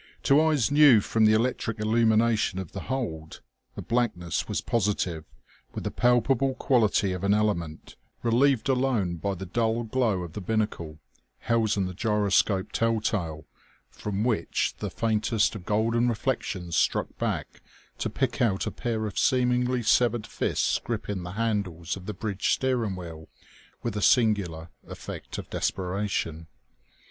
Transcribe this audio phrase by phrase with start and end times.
[0.23, 3.41] To eyes new from the electric illumination of the hold,
[3.75, 5.25] the blackness was positive,
[5.75, 10.41] with the palpable quality of an element, relieved alone by the dull glow of the
[10.41, 10.97] binnacle
[11.41, 13.45] housing the gyroscope telltale,
[13.91, 17.61] from which the faintest of golden reflections struck back
[17.99, 22.53] to pick out a pair of seemingly severed fists gripping the handles of the bridge
[22.53, 23.27] steering wheel
[23.83, 26.47] with a singular effect of desperation.